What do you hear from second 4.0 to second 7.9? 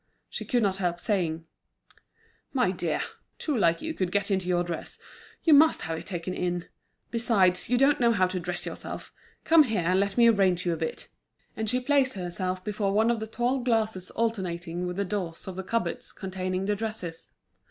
get into your dress; you must have it taken in. Besides, you